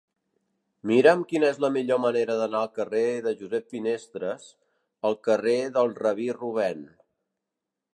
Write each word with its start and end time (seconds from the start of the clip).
Mira'm 0.91 1.19
quina 1.31 1.51
és 1.55 1.59
la 1.65 1.69
millor 1.75 2.01
manera 2.07 2.39
d'anar 2.41 2.63
del 2.65 2.73
carrer 2.79 3.05
de 3.27 3.35
Josep 3.43 3.71
Finestres 3.77 4.51
al 5.11 5.23
carrer 5.31 5.59
del 5.79 5.97
Rabí 6.05 6.31
Rubèn. 6.43 6.87